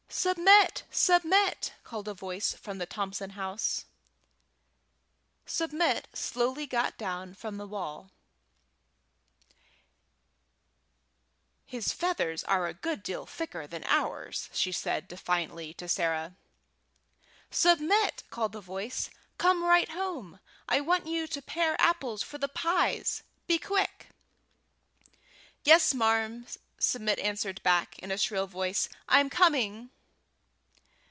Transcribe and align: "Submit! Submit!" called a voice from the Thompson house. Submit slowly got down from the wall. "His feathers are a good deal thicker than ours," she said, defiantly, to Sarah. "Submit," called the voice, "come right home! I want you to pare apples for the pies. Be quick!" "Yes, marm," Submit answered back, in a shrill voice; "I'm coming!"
"Submit! 0.13 0.83
Submit!" 0.91 1.71
called 1.85 2.05
a 2.05 2.13
voice 2.13 2.51
from 2.53 2.79
the 2.79 2.85
Thompson 2.85 3.29
house. 3.31 3.85
Submit 5.45 6.09
slowly 6.13 6.67
got 6.67 6.97
down 6.97 7.33
from 7.33 7.55
the 7.55 7.65
wall. 7.65 8.11
"His 11.65 11.93
feathers 11.93 12.43
are 12.43 12.67
a 12.67 12.73
good 12.73 13.03
deal 13.03 13.25
thicker 13.25 13.65
than 13.65 13.85
ours," 13.85 14.49
she 14.51 14.73
said, 14.73 15.07
defiantly, 15.07 15.73
to 15.75 15.87
Sarah. 15.87 16.35
"Submit," 17.49 18.23
called 18.29 18.51
the 18.51 18.59
voice, 18.59 19.11
"come 19.37 19.63
right 19.63 19.89
home! 19.91 20.41
I 20.67 20.81
want 20.81 21.07
you 21.07 21.25
to 21.27 21.41
pare 21.41 21.79
apples 21.79 22.21
for 22.21 22.37
the 22.37 22.49
pies. 22.49 23.23
Be 23.47 23.57
quick!" 23.57 24.07
"Yes, 25.63 25.93
marm," 25.93 26.47
Submit 26.77 27.17
answered 27.19 27.63
back, 27.63 27.97
in 27.99 28.11
a 28.11 28.17
shrill 28.17 28.45
voice; 28.45 28.89
"I'm 29.07 29.29
coming!" 29.29 29.89